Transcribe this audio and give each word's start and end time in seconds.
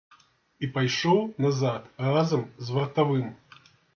І 0.67 0.69
пайшоў 0.77 1.19
назад 1.45 1.85
разам 2.15 2.41
з 2.69 2.79
вартавым. 2.79 3.29